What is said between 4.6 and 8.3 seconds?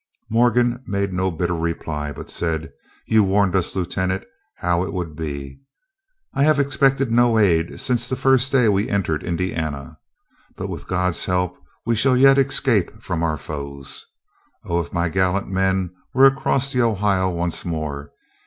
it would be. I have expected no aid since the